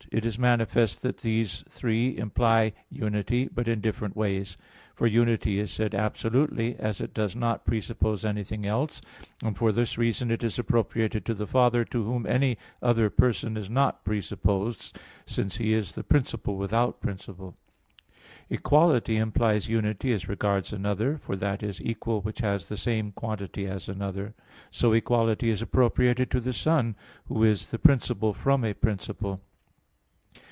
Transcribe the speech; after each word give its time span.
It 0.11 0.25
is 0.25 0.37
manifest 0.39 1.03
that 1.03 1.19
these 1.19 1.63
three 1.69 2.17
imply 2.17 2.73
unity, 2.89 3.47
but 3.53 3.67
in 3.69 3.79
different 3.81 4.13
ways. 4.15 4.57
For 4.95 5.05
"unity" 5.07 5.57
is 5.59 5.71
said 5.71 5.93
absolutely, 5.95 6.75
as 6.77 6.99
it 6.99 7.13
does 7.13 7.33
not 7.35 7.63
presuppose 7.65 8.25
anything 8.25 8.65
else; 8.65 9.01
and 9.43 9.55
for 9.55 9.71
this 9.71 9.97
reason 9.99 10.29
it 10.31 10.43
is 10.43 10.57
appropriated 10.59 11.23
to 11.27 11.33
the 11.35 11.45
Father, 11.47 11.85
to 11.85 12.03
Whom 12.03 12.25
any 12.25 12.57
other 12.81 13.09
person 13.11 13.55
is 13.55 13.69
not 13.69 14.03
presupposed 14.03 14.97
since 15.27 15.57
He 15.57 15.71
is 15.73 15.93
the 15.95 16.03
"principle 16.03 16.57
without 16.57 16.99
principle." 16.99 17.55
"Equality" 18.49 19.15
implies 19.17 19.69
unity 19.69 20.11
as 20.11 20.27
regards 20.27 20.73
another; 20.73 21.19
for 21.19 21.37
that 21.37 21.61
is 21.63 21.79
equal 21.81 22.21
which 22.21 22.39
has 22.39 22.67
the 22.67 22.75
same 22.75 23.11
quantity 23.13 23.65
as 23.67 23.87
another. 23.87 24.33
So 24.71 24.91
equality 24.93 25.49
is 25.51 25.61
appropriated 25.61 26.29
to 26.31 26.41
the 26.41 26.53
Son, 26.53 26.95
Who 27.27 27.43
is 27.45 27.69
the 27.71 27.79
"principle 27.79 28.33
from 28.33 28.65
a 28.65 28.73
principle." 28.73 29.39